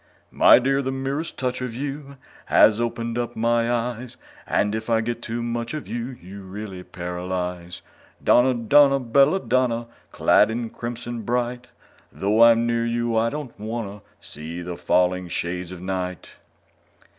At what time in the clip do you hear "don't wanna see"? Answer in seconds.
13.29-14.63